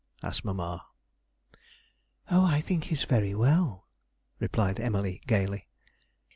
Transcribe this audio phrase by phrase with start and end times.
[0.23, 0.83] asked mamma.
[2.31, 3.85] 'Oh, I think he's very well,'
[4.39, 5.67] replied Emily gaily.